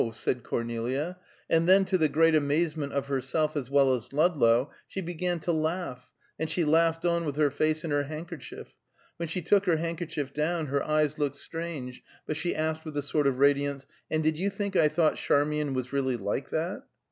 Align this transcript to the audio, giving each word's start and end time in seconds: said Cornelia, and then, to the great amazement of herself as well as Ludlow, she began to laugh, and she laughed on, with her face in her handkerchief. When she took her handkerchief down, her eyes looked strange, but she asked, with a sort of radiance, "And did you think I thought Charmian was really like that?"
said 0.11 0.41
Cornelia, 0.41 1.15
and 1.47 1.69
then, 1.69 1.85
to 1.85 1.95
the 1.95 2.09
great 2.09 2.33
amazement 2.33 2.91
of 2.91 3.05
herself 3.05 3.55
as 3.55 3.69
well 3.69 3.93
as 3.93 4.11
Ludlow, 4.11 4.71
she 4.87 4.99
began 4.99 5.39
to 5.41 5.51
laugh, 5.51 6.11
and 6.39 6.49
she 6.49 6.65
laughed 6.65 7.05
on, 7.05 7.23
with 7.23 7.35
her 7.35 7.51
face 7.51 7.83
in 7.85 7.91
her 7.91 8.05
handkerchief. 8.05 8.73
When 9.17 9.29
she 9.29 9.43
took 9.43 9.67
her 9.67 9.77
handkerchief 9.77 10.33
down, 10.33 10.65
her 10.65 10.83
eyes 10.83 11.19
looked 11.19 11.35
strange, 11.35 12.01
but 12.25 12.35
she 12.35 12.55
asked, 12.55 12.83
with 12.83 12.97
a 12.97 13.03
sort 13.03 13.27
of 13.27 13.37
radiance, 13.37 13.85
"And 14.09 14.23
did 14.23 14.37
you 14.39 14.49
think 14.49 14.75
I 14.75 14.87
thought 14.87 15.17
Charmian 15.17 15.75
was 15.75 15.93
really 15.93 16.17
like 16.17 16.49
that?" 16.49 16.81